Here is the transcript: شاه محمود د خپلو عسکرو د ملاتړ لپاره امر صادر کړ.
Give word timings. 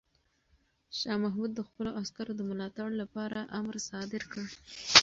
شاه 0.97 1.17
محمود 1.23 1.51
د 1.55 1.59
خپلو 1.67 1.89
عسکرو 2.01 2.31
د 2.37 2.41
ملاتړ 2.49 2.89
لپاره 3.01 3.39
امر 3.59 3.75
صادر 3.89 4.21
کړ. 4.31 4.45